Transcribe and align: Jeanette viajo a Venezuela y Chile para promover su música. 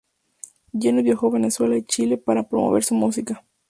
Jeanette 0.73 1.03
viajo 1.03 1.27
a 1.27 1.33
Venezuela 1.33 1.77
y 1.77 1.83
Chile 1.83 2.17
para 2.17 2.49
promover 2.49 2.83
su 2.83 2.95
música. 2.95 3.45